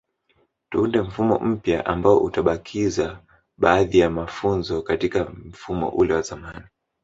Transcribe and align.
Tuunde 0.69 1.01
mfumo 1.01 1.39
mpya 1.39 1.85
ambao 1.85 2.17
utabakiza 2.19 3.19
baadhi 3.57 3.99
ya 3.99 4.09
mafunzo 4.09 4.81
katika 4.81 5.23
mfumo 5.25 5.89
ule 5.89 6.13
wa 6.13 6.21
zamani 6.21 6.65